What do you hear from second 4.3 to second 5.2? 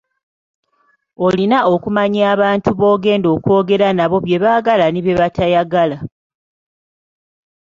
baagala ne bye